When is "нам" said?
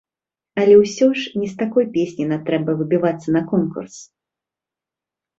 2.31-2.41